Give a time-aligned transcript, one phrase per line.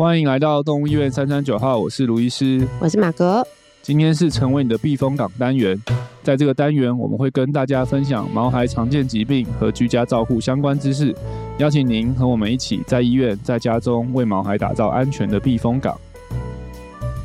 [0.00, 3.46] 欢迎来到动物医院三三九号，我是卢医师，我是马格。
[3.82, 5.78] 今天是成为你的避风港单元，
[6.22, 11.14] 在这个单元我们会跟大家分享毛孩常见疾病和居家照护相关知识，
[11.58, 15.94] 邀请您和我们一起在医院、在家中为毛孩打造安全的避风港。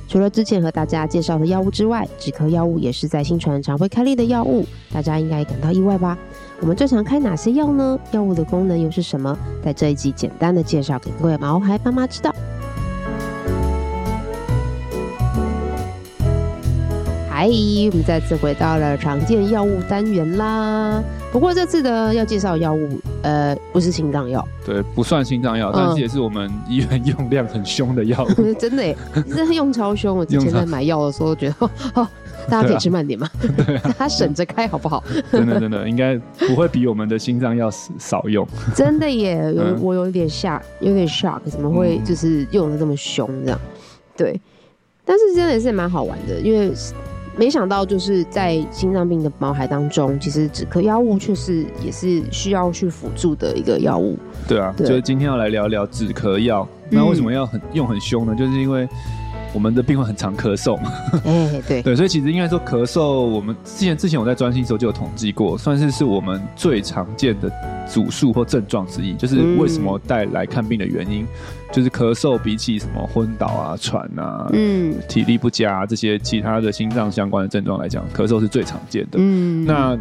[0.10, 6.18] 除了之前和大家介绍的药物之外，止咳药物也是在新传常会开立的药物，大家应该感到意外吧？
[6.60, 7.98] 我们最常开哪些药呢？
[8.12, 9.37] 药物的功能又是什么？
[9.64, 12.36] 在这一集简单的介绍给各位毛孩爸妈知道。
[17.38, 21.04] 嗨，我们再次回到了常见药物单元啦。
[21.34, 28.29] 不过这次的要介绍的药物，呃，不是心脏药，对，不算心脏药，但是也是我们医院用量很凶的药物。
[28.38, 28.96] 嗯、 真的耶，
[29.36, 30.18] 真的用超凶。
[30.18, 31.70] 我之前在买药的时候，觉得
[32.02, 32.08] 哦，
[32.50, 33.30] 大家可以吃慢点嘛，
[33.66, 35.04] 对啊， 他省着开好不好？
[35.30, 36.16] 真的真的，应该
[36.48, 38.48] 不会比我们的心脏药少用。
[38.73, 43.59] 真的耶，有、嗯、我有点吓，有点 shock，怎么会就是用的这么凶这样？
[44.16, 44.40] 对，
[45.04, 46.72] 但是真的是蛮好玩的，因为。
[47.38, 54.17] 没想到，就是在心脏病的毛孩当中，其实止咳药物却是也是需要去辅助的一个药物。
[54.47, 56.67] 对啊，对，就是今天要来聊聊止咳药。
[56.89, 58.36] 那为什么要很用很凶呢？
[58.36, 58.88] 就是因为
[59.56, 60.92] 我们的病患很常咳嗽嘛。
[61.23, 67.50] 哎、欸，对对，所以其实应该说咳嗽，我们之前之前我在专心的时候就有统计过，算是是我们最常见的
[67.88, 71.25] 组数或症状之一，就是为什么带来看病的原因。
[71.72, 79.17] 就是咳嗽，比起什么昏倒啊、喘啊、嗯、体力不佳、啊、这些其他的心脏相关的症状来讲，咳嗽是最常见的。
[79.17, 79.97] 嗯，那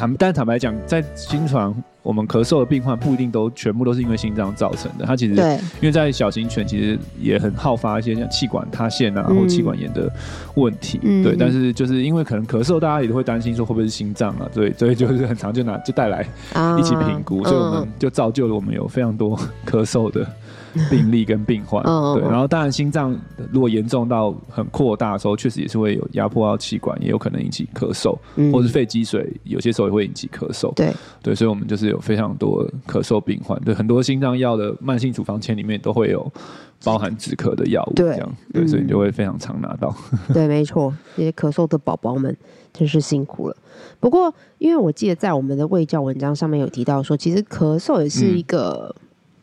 [0.00, 1.70] 坦但坦白讲，在新传，
[2.02, 5.04] 我们咳嗽的病患不一定都全部都是因为心脏造成的。
[5.04, 10.10] 它其实对，因为在小型犬其实也很好发一些像气管塌陷啊、或气管炎的
[10.54, 10.98] 问题。
[11.02, 14.48] 嗯、对，但是就是因为可能咳嗽，大家也都会担心说会不会是心脏啊？
[14.54, 16.22] 对，所以就是很常就拿就带来
[16.78, 20.26] 一起评估，啊、所以我们就造就了我们有非常多 咳嗽的。
[20.88, 21.82] 病例跟病患，
[22.14, 23.18] 对，然后当然心脏
[23.52, 28.16] 如果严重到很扩大的时候，确实也是会有压迫到气管，也有可能引起咳嗽，
[28.52, 30.72] 或是肺积水，有些时候也会引起咳嗽。
[30.74, 36.30] 对，对，所以我们就是有非常多咳嗽病患，对，很多心脏药的慢性处方签里面都会有
[36.84, 39.94] 包含止咳的药物，这样，对，所以你就会非常常拿到。
[40.32, 42.36] 对，没错，这些咳嗽的宝宝们
[42.72, 43.56] 真是辛苦了。
[43.98, 48.94] 不过，因为我记得在我们的卫教文章上面有提到说，其实咳嗽也是一个。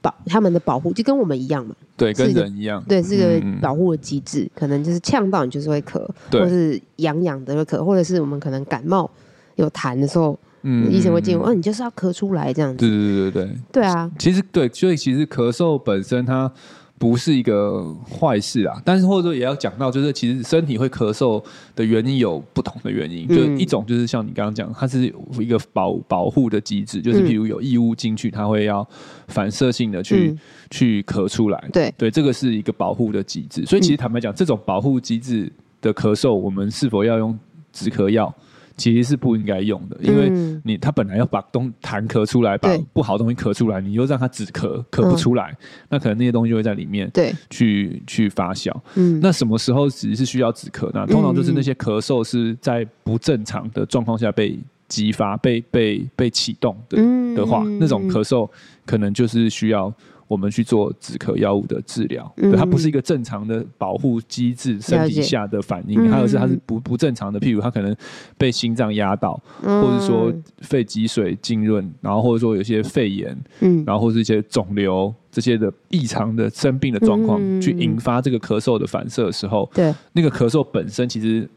[0.01, 6.41] 保他们的保护就跟我们一样嘛，对，跟人一样，对，是个保护的机制，嗯、可能就是呛到你就是会咳，对。
[6.41, 9.09] 或是痒痒的会咳，或者是我们可能感冒
[9.55, 16.51] 有痰的时候，嗯，医生会建议我，哦，你就是要咳出来这样子，对对对对对，对啊，其实对，所以其实咳嗽本身它。
[16.99, 21.43] 不是一个坏事啊，但是或者说也要讲到，就是其实身体会咳嗽
[21.75, 28.87] 的原因有不同的原因，嗯、就一种就是像你刚刚讲，它是一个保保护的机制，就是譬如有异物进去，它会要
[29.27, 30.39] 反射性的去、嗯、
[30.71, 31.93] 去咳出来，对。
[31.97, 33.65] 对，这个是一个保护的机制。
[33.65, 37.37] 所以其实坦白讲，这种保护机制的咳嗽，我们是否要用
[37.71, 38.33] 止咳药？
[38.77, 40.29] 其实是不应该用的，因为
[40.63, 45.57] 你它本来要把东痰咳出来，把不好的东西咳出来，你又让它止咳，咳不出来，
[45.89, 48.71] 那可能那些东西就会在里面对去去发酵。
[48.95, 51.05] 嗯，那什么时候只是需要止咳呢？
[51.07, 54.57] 通常就是那些咳嗽是在不正常的状况下被
[54.87, 56.97] 激发、被被被启动的
[57.35, 58.49] 的话，那种咳嗽
[58.85, 59.91] 可能就是需要。
[60.27, 67.95] 我们去做止咳药物的治疗，嗯、它不是一个正常的保护机制，身体下的反应，还有是它是不不正常的，譬如它可能
[68.37, 81.47] 被心脏压倒，嗯、或者说肺积水浸润，然后或者说有些肺炎，嗯、然后或者一些肿瘤这些的异常的生病的状况，嗯、去引发这个咳嗽的反射的时候，对，那个咳嗽本身其实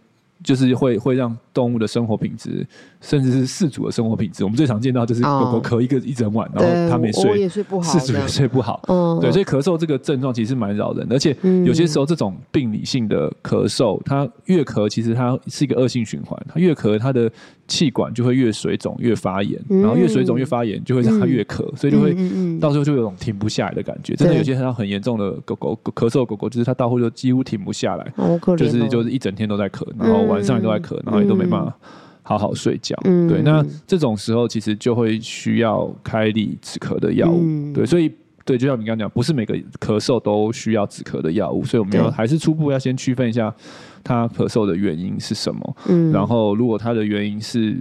[0.44, 2.66] 就是会会让动物的生活品质。
[3.02, 8.78] 甚至是饲主的生活品质，我们最常见到就是狗狗咳一个一整晚，然后它没睡，饲主也睡不好。
[9.22, 11.34] 对，所以咳嗽这个症状其实蛮扰人的，而且
[11.64, 17.32] 有些时候这种病理性的咳嗽，它越咳其实它是一个恶性循环，它越咳它的
[17.66, 22.14] 气管就会越水肿越发炎，然后越水肿越发炎就会让它越咳，所以就会
[22.60, 24.14] 到时候就有种停不下来的感觉。
[24.14, 28.12] 真的有些很很严重的狗狗咳嗽狗狗，就是它到后就几乎停不下来，
[28.58, 31.74] 就是就是一整天都在咳，然后晚上也都在咳，然后也都没办法。
[32.22, 38.12] 好好睡觉，嗯、对，那这种时候其实就会需要开立止咳的药物，嗯、对，所以
[38.44, 43.52] 对，就像你刚刚讲，不是每个咳嗽都需要止咳的药物，所以我们要还是初步要先区分一下
[44.04, 47.76] 他咳嗽的原因是什么，嗯，然后如果他的原因是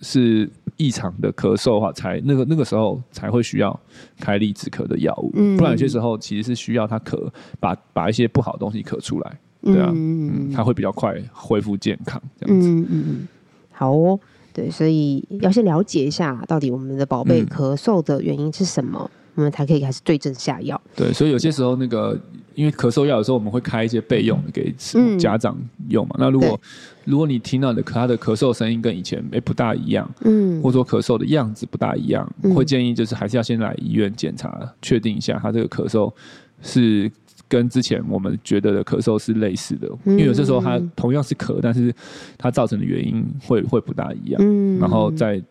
[0.00, 3.80] 是异常的咳嗽的话，才那个那个时候才会需要
[4.20, 7.28] 开立止咳的药物，嗯、不然有些时候其实是需要他咳
[7.58, 13.28] 把把一些不好的东西咳出来，对啊，嗯，他会比较快恢复健康，这样子，嗯嗯嗯。
[13.72, 14.18] 好哦，
[14.52, 19.10] 对，所以要先了解一下到底我们的宝贝咳嗽的原因是什么。
[19.34, 20.80] 我们才可以开始对症下药。
[20.96, 22.18] 对，所以有些时候那个
[22.56, 24.74] 因为咳嗽药，有时候我们会开一些备用的给
[25.16, 25.56] 家长
[25.90, 26.16] 用嘛。
[26.18, 26.60] 嗯、那如果
[27.04, 36.12] 如果你听到的他的咳嗽声音跟以前诶不大一样，嗯，或者说咳嗽的样子不大一样，嗯、会建议就是还是要先来医院检查，确定一下他这个咳嗽
[36.60, 37.08] 是。
[37.48, 41.92] 跟之前我们觉得的咳嗽是类似的，因为有些时候它同样是咳，但是
[42.36, 44.40] 它造成的原因会会不大一样。
[44.44, 45.42] 嗯，然后再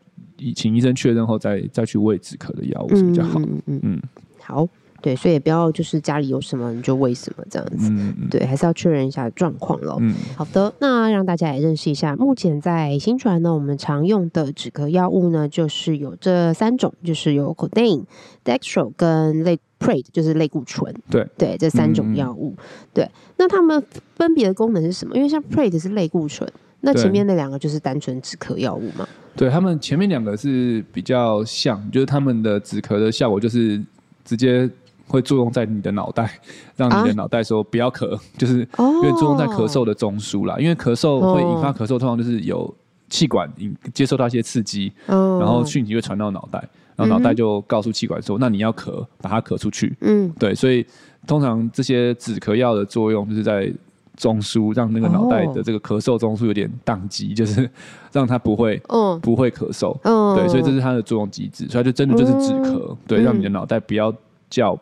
[0.56, 3.40] 请医生确认后再再去喂止咳的药物是比较好。
[3.40, 4.02] 嗯嗯，嗯
[4.40, 4.68] 好。
[5.08, 9.96] 对，所以也不要就是家里有什么你就喂什么这样子，嗯、对，还是要确认一下状况咯。
[10.02, 18.04] 嗯，好的，那让大家也认识一下，目前在新传呢，我们常用的止咳药物呢，就是有这三种，就是有 Codeine、
[18.44, 20.94] Dextro 跟类 Pred，就是类固醇。
[21.10, 22.54] 对对，这三种药物。
[22.58, 22.64] 嗯、
[22.94, 23.82] 对，那它们
[24.18, 25.16] 分别的功能是什么？
[25.16, 26.52] 因为像 Pred 是类固醇，
[26.82, 29.08] 那前面那两个就是单纯止咳药物嘛。
[29.38, 33.82] 对，他们前面两个是比较像，就是他们的止咳的效果就是
[34.26, 34.70] 直接。
[35.08, 36.40] 会作用在你的脑袋，
[36.76, 40.56] 让你的脑袋说不要咳，啊、 就是因为作用在咳嗽的中枢啦。
[40.56, 42.72] 哦、因为咳嗽会引发咳嗽，通常就是有
[43.10, 43.50] 气管
[43.94, 46.60] 接受到一些刺激，哦、然后讯息会传到脑袋，
[46.98, 50.86] 然后脑袋就告诉气管说：“嗯、那你要咳，把它咳出去。”嗯，对，所以
[51.26, 53.72] 通常这些止咳药的作用就是在
[54.18, 57.70] 中枢，让那个脑袋的这个咳嗽中枢有点宕机， 就是
[58.12, 59.98] 让它不会，哦、不会咳嗽。
[60.04, 64.14] 哦、对，所以这是它的作用机制，所以它就真的就是止咳，嗯、对，让你的脑袋不要
[64.50, 64.78] 叫。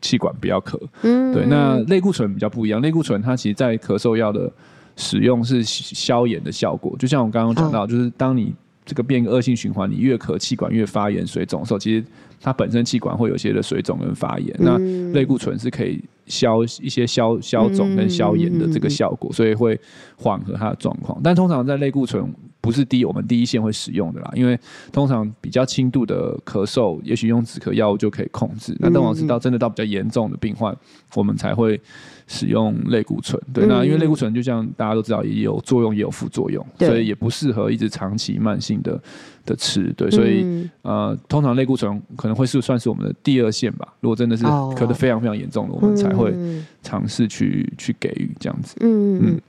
[0.00, 1.46] 气管不要咳，嗯，对。
[1.46, 4.50] 那类固醇比较不一样，类固醇它其实在咳嗽药的
[4.96, 6.96] 使用是消炎的效果。
[6.98, 8.54] 就像我刚刚讲到，就是当你
[8.84, 12.04] 这个变个恶性循环，你越咳气管越发炎水肿的时候，其实
[12.40, 14.54] 它本身气管会有些的水肿跟发炎。
[14.58, 14.78] 那
[15.12, 19.78] 类固醇是可以消一些消消肿跟消炎的这个效果，所以会
[20.16, 21.20] 缓和它的状况。
[21.22, 22.32] 但通常在类固醇。
[22.60, 24.58] 不是第一，我们第一线会使用的啦，因为
[24.92, 28.76] 通常比较轻度的咳嗽，也许用止咳药物就可以控制。
[28.78, 30.76] 那等我是到真的到比较严重的病患，
[31.14, 31.80] 我们才会
[32.26, 33.40] 使用类固醇。
[33.52, 39.00] 对，那因为类固醇就像大家都知道，也有作用也有副作用，所以也不适合一直长期慢性的
[39.46, 39.92] 的吃。
[39.96, 43.88] 对，所以呃，通常类固醇可能会是算是我们的第二线吧。
[44.00, 46.34] 如果真的是咳得非常非常严重的，我们才会
[46.82, 48.76] 尝试去去给予这样子。
[48.80, 49.40] 嗯嗯。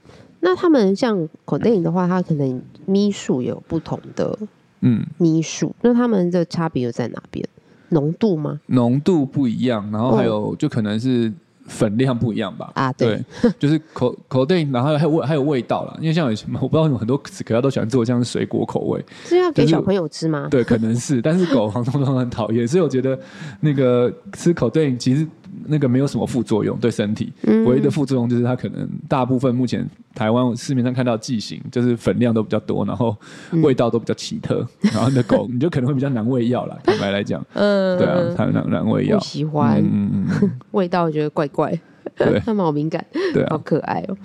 [0.44, 4.36] 那他们像 Codeine 的话，它可能咪数也有不同的，
[4.80, 5.72] 嗯，咪数。
[5.82, 7.48] 那他们的差别又在哪边？
[7.90, 8.60] 浓度吗？
[8.66, 11.32] 浓度不一样，然后还有就可能是
[11.66, 12.72] 粉量不一样吧。
[12.74, 13.24] 啊，对，
[13.56, 15.96] 就是 Codeine，然后还有味还有味道啦。
[16.00, 20.48] 因为像有什么，我不知道为什么很多止咳药都喜欢做像是水果口味，是要给小朋友吃吗？
[20.50, 23.16] 对，可能是，但是狗黄 通通常很讨厌，所以我觉得
[23.60, 25.24] 那个吃 Codeine 其实。
[25.66, 27.32] 那个没有什么副作用，对身体。
[27.66, 33.16] 唯一的副作用就是它可能大部分目前台湾市面上看到剂型就是粉量都比较多，然后
[33.62, 36.78] 味道都比较奇特，然后你的狗你就可能会比较难喂药了。
[36.84, 41.70] 坦白来讲，嗯，对啊，它难难喂药，喜欢，嗯嗯，味道我觉得怪怪，
[42.16, 44.16] 对，它们好敏感，对，好可爱哦。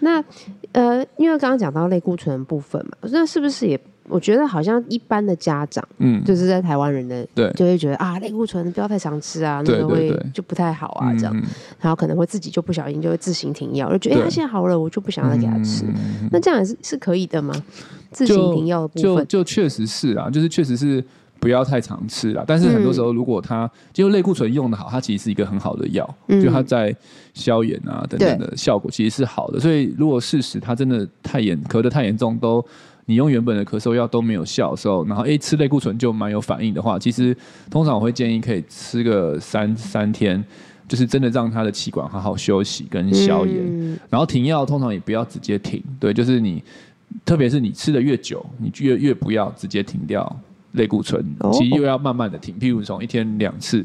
[0.00, 0.22] 那
[0.72, 3.80] 呃，因为刚刚讲到类固醇的部分嘛，那是不是也？
[4.08, 11.34] 我觉得好像一般的家长，嗯，就是在台湾人的，对，就会觉得啊，类固醇不要太常吃啊，那个会就不太好啊，这样，
[11.80, 15.84] 然后可能会自己就不小心就会自行停药，就觉得哎，他现在好了，我就不想再给他吃。
[16.30, 17.54] 那这样也是是可以的吗？
[18.10, 21.02] 自行停药的部分就就确实是啊，就是确实是
[21.40, 22.44] 不要太常吃啊。
[22.46, 26.94] 但是很多时候，如果他就类固醇用的好，它其实是一个很好的药，就它在
[27.32, 29.58] 消炎啊等等的效果其实是好的。
[29.58, 32.62] 所以如果事实他真的太严咳得太严重都。
[33.06, 37.36] 你用原本的咳嗽药都没有效的时候，然后诶吃类固醇就蛮有反应的话，其实
[37.70, 40.42] 通常我会建议可以吃个三三天，
[40.88, 46.62] 就是真的让他的气管好好休息跟消炎，嗯、然后停药通常也不要直接停，对，就是你
[47.24, 50.40] 特别是你吃的越久，你越越不要直接停掉
[50.72, 53.84] 类固醇，其实又要慢慢的停，譬如从一天两次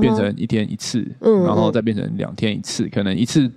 [0.00, 3.50] 变成一天一次，嗯、然后再变成两天一次，可能一次。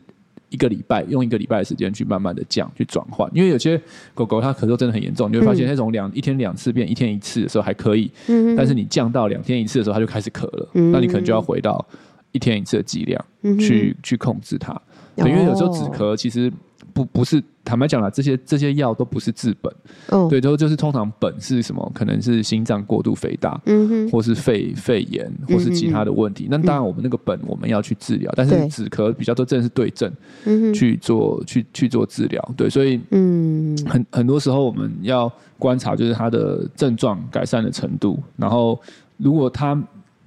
[0.52, 3.82] 一个礼拜用一个礼拜的时间去慢慢的降，去转换，因为有些
[4.14, 11.84] 狗狗它咳嗽真的很严重，你会发现那种两一天两次变一天一次的时候还可以，嗯、但是你降到两天一次的时候，它就开始咳了，嗯、那你可能就要回到
[12.32, 13.26] 一天一次的剂量
[13.58, 14.80] 去、去控制它，
[15.16, 16.52] 对，因为有时候止咳其实。
[16.94, 19.74] 不不是，坦白讲了，这些这些药都不是治本，
[20.10, 21.92] 哦、对，都就是通常本是什么？
[21.94, 26.48] 可能是心脏过度肥大，嗯哼，或是肺肺炎，或是其他的问题。
[26.50, 30.12] 那、当然，我们那个本我们要去治疗，嗯、但是止咳比较多，真的是对症
[30.74, 38.80] 去做、嗯、去去做治疗，对，所以嗯，很很多时候我们要观察，就是他的症状改善的程度，然后
[39.18, 39.82] 如果他。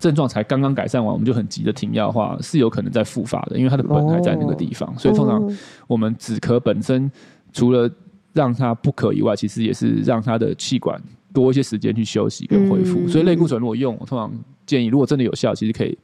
[0.04, 4.86] 症状才刚刚改善完，我们就很急的停药的话，是有可能再复发的，因为它的本还在那个地方。
[4.90, 5.50] 哦、所以通常
[5.86, 7.10] 我们止咳本身
[7.54, 7.90] 除了
[8.34, 11.00] 让它不咳以外，其实也是让它的气管
[11.32, 13.00] 多一些时间去休息跟恢复。
[13.00, 14.30] 嗯、所以类固醇如果用，我通常
[14.66, 15.96] 建议，如果真的有效，其实可以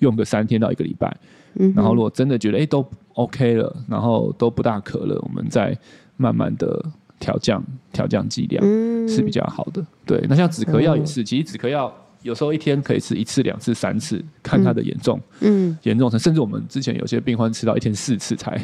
[0.00, 1.16] 用个三天到一个礼拜。
[1.54, 5.74] 嗯，然后如果真的觉得哎都 OK 了，然后都不大咳了，我们再
[6.18, 6.84] 慢慢的
[7.18, 8.62] 调降调降剂量
[9.08, 9.80] 是比较好的。
[9.80, 11.90] 嗯、对，那像止咳药也是，其实止咳药
[12.26, 18.60] 有时候一天可以吃一次、两次、三次，看它的严重，嗯，严重程，甚至我们之前有些病患吃到一天四次才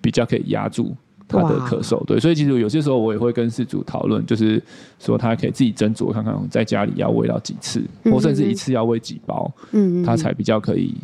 [0.00, 0.94] 比较可以压住
[1.28, 2.04] 他的咳嗽。
[2.04, 4.62] 对，所以其实有些时候我也会跟事主讨论，就是
[4.98, 10.94] 说他可以自己斟酌看看，在家里要喂到几次，或甚至一次要喂几包，嗯，他才比较可以。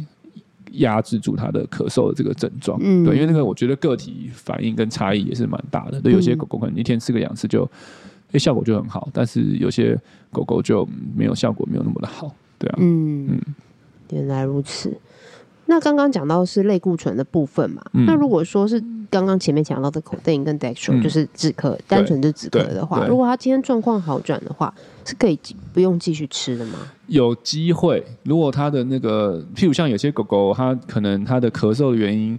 [0.74, 6.00] 压制住他的咳嗽的这个症状，嗯，对，因为那个我觉得个体反应跟差异也是蛮大的。
[6.00, 7.68] 对，有些狗狗可能一天吃个两次就，
[8.32, 9.98] 哎，效果就很好，但是有些
[10.30, 13.40] 狗狗就没有效果，没有那么的好，对啊，嗯嗯，
[14.10, 14.96] 原来如此。
[15.66, 25.38] 那刚刚讲到是类固醇的部分嘛，嗯、那如果说是刚刚前面讲到的 codeine 跟 dextro，、嗯、就是止咳，单纯就止咳的话，如果他今天状况好转的话，是可以
[25.72, 26.78] 不用继续吃的吗？
[27.06, 32.36] 有机会，如果他的那个，譬如像有些狗狗，它可能它的咳嗽的原因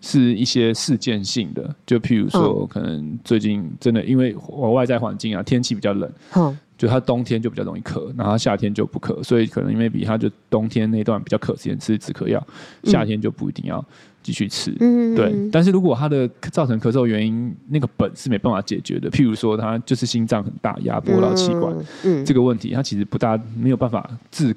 [0.00, 4.34] 是一些事件性的，就譬如说，可能最近真的因为
[4.72, 12.46] 外在环境啊，天气比较冷，嗯就它冬天就比较容易咳，然后夏天就不咳，所以可能因为比它就冬天那段比较咳时间吃止咳药，
[12.84, 13.84] 夏天就不一定要
[14.22, 14.72] 继续吃。
[14.78, 15.34] 嗯，对。
[15.50, 21.74] 但是如果它的造成咳嗽原因那个本是没办法解决的，譬如说它就是心脏很大压迫到气管，
[22.04, 24.54] 嗯，这个问题它其实不大没有办法治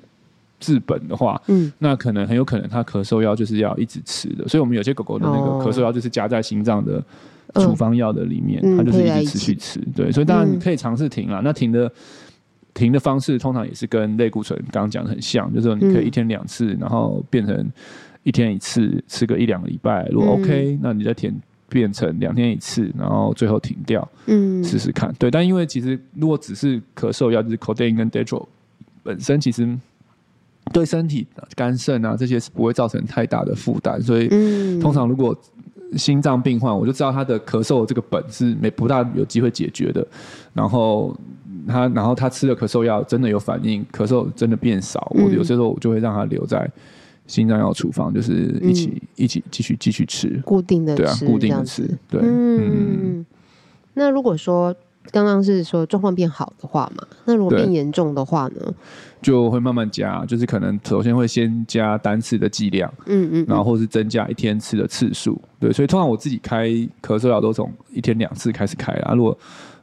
[0.62, 4.48] 治本的话，嗯，那可能很有可能它咳嗽药就是要一直吃的。
[4.48, 7.04] 所以我们有些狗狗的那个咳嗽药就是加在心脏的。
[7.56, 11.42] 处方药的里面，它就是一直持续吃，对，所以当然你可以尝试停了。
[11.44, 11.92] 那停的
[12.74, 17.70] 停的方式，通常也是跟类固醇刚刚讲的很像，就是说你可以一天两次，然后变成
[18.24, 21.36] 一天一次，吃个一两个礼拜，如果 OK，那你再填
[21.68, 25.14] 变成两天一次，然后最后停掉，嗯，试试看。
[25.20, 28.46] 对，但因为其实如果只是咳嗽药，就是 codeine 跟 dextro
[29.04, 29.68] 本身其实
[30.72, 34.28] 对身体肝肾啊这些是不会造成太大的负担，所以
[34.80, 35.36] 通常如果
[35.98, 40.06] 心脏病患，我就知道他的咳嗽这个本是没不大有机会解决的。
[40.54, 41.14] 然后
[41.68, 45.12] 他，然后他吃了咳嗽药，真的有反应，咳嗽真的变少。
[45.16, 46.70] 嗯、我有些时候我就会让他留在
[47.28, 51.98] 心脏药处方，就是一起、嗯、一起继续继续吃，固定的吃，对啊，固定的吃。
[52.10, 53.18] 对，嗯。
[53.20, 53.26] 嗯，
[53.94, 54.74] 那如果说
[55.10, 58.74] 刚刚是说状况变好的话嘛，那如果变严重的话呢？
[59.22, 66.70] 就会慢慢加，就是可能首先会先加单次的剂量，嗯，嗯嗯，然后或是增加一天吃的次数，对，所以通常我自己开
[67.02, 69.38] 咳嗽药都从一天两次开始开啊，如果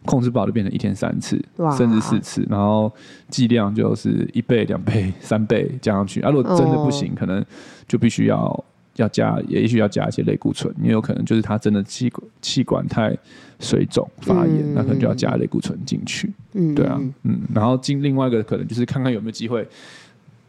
[0.05, 1.41] 控制不好就变成一天三次，
[1.77, 2.91] 甚至四次，然后
[3.29, 7.45] 剂量就是一倍、两倍、三倍加上去啊，如果真的不行，哦、可能
[7.87, 8.65] 就必须要。
[9.03, 13.17] 要加，也许要加一些类固醇，因为有可能就是他真的气管气管太
[13.61, 16.33] 水肿发炎，嗯、那可能就要加类固醇进去。
[16.53, 19.67] 嗯，对啊，嗯，然后进另外一个可能就是看看有没有机会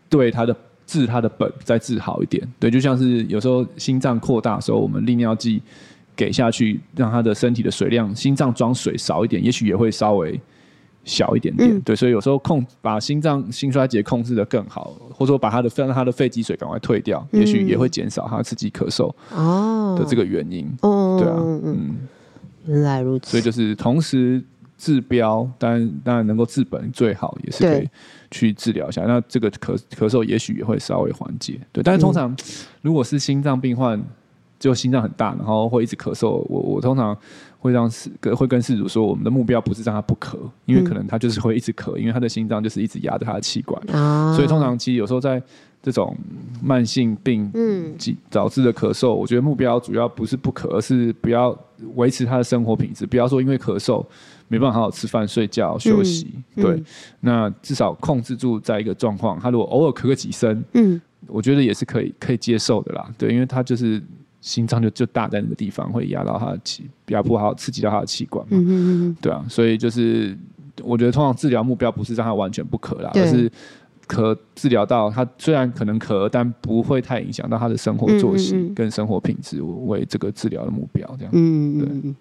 [0.10, 2.48] 对他的治他的本再治好一点。
[2.60, 5.62] 对，就像是有时候心脏扩大的时候，我们利尿剂
[6.16, 10.40] 给下去，让他的身体的水量，心脏装水少一点，也许也会稍微。
[11.06, 20.70] 小一点点，嗯、对，所以有时候控把心脏心衰竭控制的更好，或者说把他的让他的肺积水赶快退掉，嗯、也许也会减少他刺激咳嗽哦的这个原因。
[20.82, 21.96] 哦，对啊，嗯，
[22.68, 23.32] 原来如此。
[23.32, 24.44] 所以就是同时
[24.78, 27.90] 治标，当然当然能够治本最好，也是可以
[28.30, 29.04] 去治疗一下。
[29.06, 31.60] 那这个咳咳嗽也许也会稍微缓解。
[31.72, 32.36] 对，但是通常
[32.82, 34.00] 如果是心脏病患，
[34.60, 37.18] 就心脏很大，然后会一直咳嗽，我我通常。
[37.60, 45.42] 会让事跟会跟饲主说，我们的目标不是让他不咳，因为可能他就是会一直咳，因为他的心脏就是一直压着他的气管，啊、所以通常其实有时候在
[45.84, 46.16] 这种
[46.64, 47.94] 慢性病嗯。
[48.30, 51.58] 导致的咳嗽，我觉得目标主要不是不咳，而是不要
[51.96, 54.06] 维持他的生活品质，不要说因为咳嗽
[54.48, 56.86] 没办法好好吃饭、睡觉、休息，嗯、对，嗯、
[57.20, 64.02] 那至少控制住在一个状况，他如果偶尔咳个几声，嗯，我觉得也是可以可以接受的啦，对，因为他就是。
[64.42, 70.38] 心脏就就大在那个地方，会压到他的气，压迫好，刺激到他的器官嘛，对啊，所以就是
[70.82, 73.52] 我觉得通常治疗目标不是让他完全不咳啦，而是
[74.08, 81.32] 咳治疗到他虽然可能咳，但不会太影响到他的生活作息跟生活品质，为这个治疗的目标这样。
[81.36, 82.16] 嗯，对，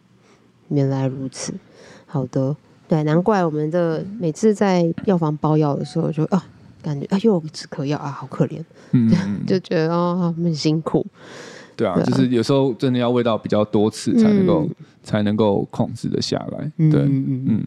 [0.77, 1.55] 原来如此，
[2.05, 2.55] 好的，
[2.89, 6.45] 对，难怪我们的每次在药房包药的时候就啊，
[6.83, 9.11] 感觉啊又有止咳药啊，好可怜，嗯，
[9.47, 11.07] 就觉得哦很辛苦。
[11.79, 16.73] 对啊，就是有时候真的要喂到比较多次才能够、嗯、才能够控制得下来。
[16.91, 17.67] 对，嗯嗯，嗯。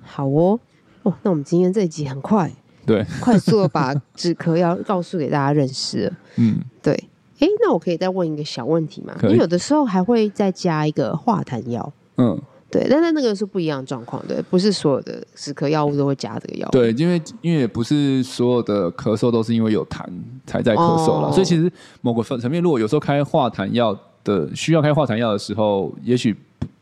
[0.00, 0.58] 好哦，
[1.04, 2.50] 哦，那我们今天这一集很快，
[2.84, 6.12] 对，快速的把止咳药告诉给大家认识了。
[6.38, 6.92] 嗯，对，
[7.38, 9.14] 哎，那我可以再问一个小问题吗？
[9.22, 11.92] 你有的时候还会再加一个化痰药。
[12.16, 12.36] 嗯，
[12.72, 16.70] 对，但是那个是不一样的状况，对，不是所有的止咳药物都会加这个药物。
[16.72, 20.02] 对，因为因为也不是所有的咳嗽都是因为有痰
[20.46, 26.34] 才在咳嗽了，哦、所以其实某个层面，如果有时候开化痰药的需要开化痰药的时候，也许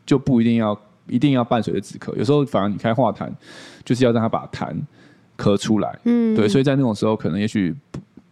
[0.05, 3.29] 就不一定要一定要伴随着止咳，有时候反而你开化痰
[3.83, 4.73] 就是要让他把痰
[5.37, 5.99] 咳出来。
[6.05, 7.75] 嗯，对，所以在那种时候，可能也许。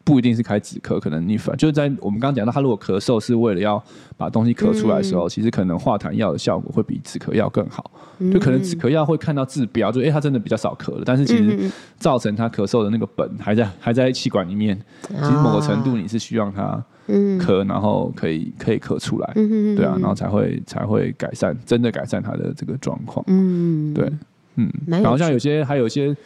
[0.10, 3.82] 不一定是开止咳，可能你反就是在我们刚刚讲到，他如果咳嗽是为了要
[4.18, 7.92] 把东西咳出来的时候，嗯、其实可能化痰药的效果会比止咳药更好。
[8.18, 14.76] 嗯、就可能止咳药会看到治标，就哎，他、欸、真的比较少咳了，但是其实造成他咳嗽的那个本还在还在气管里面。
[15.08, 23.24] 其实某个程度你是需要他咳，然后可以可以咳出来，对啊，然后才会才会改善，真的改善他的这个状况。
[23.28, 24.12] 嗯，对，
[24.56, 26.18] 嗯，然后像有些还有一些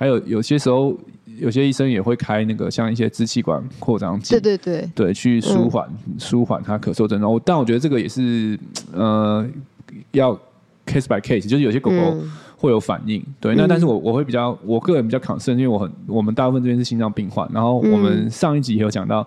[0.00, 0.98] 还有有些时候。
[1.38, 7.40] 有些医生也会开那个像一些支气管扩张剂，对对对，对，去舒缓、嗯、舒缓他咳嗽症状。
[7.42, 8.58] 但我觉得这个也是
[8.92, 9.48] 呃
[10.10, 10.34] 要
[10.84, 12.18] case by case，就是有些狗狗
[12.58, 13.54] 会有反应，嗯、对。
[13.54, 19.26] 那但是我我会比较，我个人比较 concern，因为我很我们大部分这边是心脏病患，然后我们上一集也有讲到。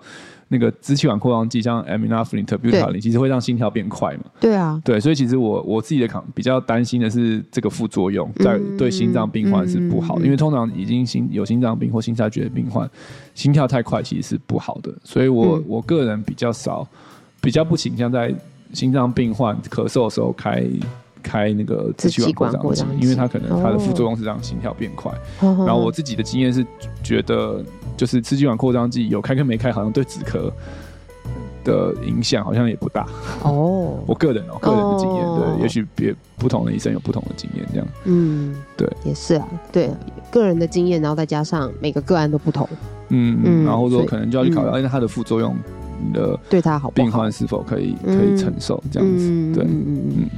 [0.50, 4.26] 那个支气管扩张剂，像 aminophylline、terbutaline，其实会让心跳变快嘛？
[4.40, 12.88] 对啊，对，所以其实我我自己的比较担心的是这个副作用，在对心脏病患是不好因为通常已经心有心脏病或心衰竭的病患，
[13.34, 14.94] 心跳太快其实是不好的。
[15.04, 16.88] 所以我、嗯、我个人比较少，
[17.42, 18.34] 比较不倾向在
[18.74, 20.64] 心脏病患咳嗽的时候开
[21.24, 25.12] 开那个支气管扩张剂，因为它可能它的副作用是让心跳变快。
[25.40, 26.64] 哦、然后我自己的经验是
[27.02, 27.64] 觉得。
[27.98, 30.52] 就是支气管扩张剂有开跟没开，好像对止咳
[31.64, 33.08] 的影响好像也不大
[33.44, 33.98] 哦。
[34.08, 37.88] 我个人哦，个人的经验，对，也许别不同的医生有不同的经验，这样。
[38.06, 39.90] 嗯，对，也是啊，对，
[40.30, 42.68] 个人的经验，然后再加上每个个案都不同，
[43.10, 45.56] 嗯嗯，然后说可能就要去考虑，因为它的副作用，
[46.06, 49.86] 你的对它好，病患是否可以可以承受这样子，对，嗯
[50.18, 50.30] 嗯。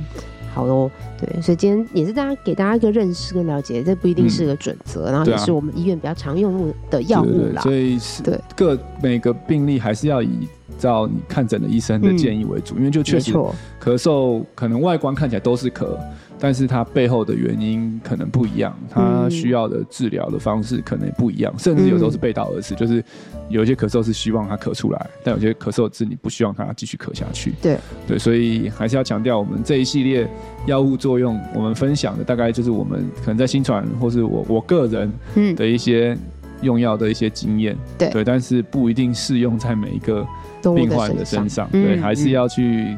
[0.55, 7.61] 好喽，对，所以今天也是大家给大家一个认识跟了解，这不一定是个准则，嗯、然后也是我们医院比较常用的药物啦。
[7.61, 10.47] 所以是对各每个病例还是要以
[10.79, 15.85] 照你看诊的医生的建议为主，嗯、因为就确实咳嗽可能外观看起来都是咳。
[16.39, 23.03] 但是它背后的原因可能不一样，它需要的治疗的方式可能也不一样，甚至有时候是背道而驰，就是
[23.49, 27.53] 有一些咳嗽是希望它咳出来，但有些咳嗽是你不希望它继续咳下去。
[27.61, 27.77] 对。
[28.07, 30.29] 对，所以还是要强调，我们这一系列
[30.67, 35.11] 药物作用，我们分享的大概就是我们可能在新传或是我我个人
[35.55, 36.17] 的一些
[36.61, 37.75] 用药的一些经验。
[37.97, 38.09] 对。
[38.09, 40.27] 对，但是不一定适用在每一个
[40.61, 42.95] 病患的身上，对，还是要去。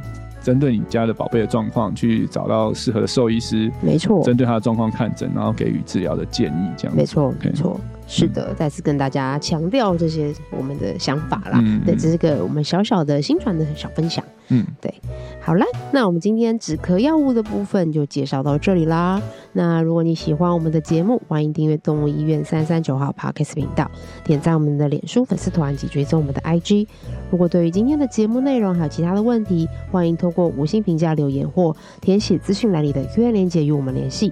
[0.47, 7.77] 针对你家的宝贝的状况，去找到适合的兽医师，没错，针对他的状况看诊，然后给予治疗的建议，这样没错，没错，
[8.07, 14.93] 是的，再次跟大家强调这些我们的想法啦，对，这是个我们小小的新传的小分享，嗯，对。
[15.41, 19.21] 好啦，那我们今天止咳药物的部分就介绍到这里啦。
[19.53, 23.89] 那如果你喜欢我们的节目，欢迎订阅动物医院三三九号 Podcast 频道，
[24.23, 26.87] 点赞我们的脸书粉丝团及追踪我们的 IG。
[27.29, 34.31] 如果对于今天的节目内容还有其他的问题，欢迎通过五星评价留言或填写资讯栏里的 Q&A 链接与我们联系。